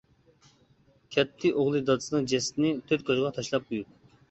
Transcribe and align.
كەتتى 1.15 1.51
ئوغلى 1.51 1.83
دادىسىنىڭ 1.91 2.27
جەسىتىنى 2.33 2.73
تۆت 2.91 3.07
كوچىغا 3.13 3.35
تاشلاپ 3.39 3.71
قويۇپ. 3.71 3.97